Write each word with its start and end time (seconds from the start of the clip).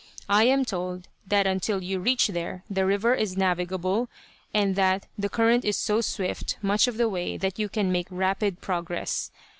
I 0.29 0.45
am 0.45 0.65
told 0.65 1.07
that 1.27 1.45
until 1.45 1.83
you 1.83 1.99
reach 1.99 2.29
there 2.29 2.63
the 2.67 2.87
river 2.87 3.13
is 3.13 3.37
navigable, 3.37 4.09
and 4.51 4.75
that 4.75 5.05
the 5.15 5.29
current 5.29 5.63
is 5.63 5.77
so 5.77 6.01
swift 6.01 6.57
much 6.63 6.87
of 6.87 6.97
the 6.97 7.07
way 7.07 7.37
that 7.37 7.59
you 7.59 7.69
can 7.69 7.91
make 7.91 8.07
rapid 8.09 8.61
progress. 8.61 9.29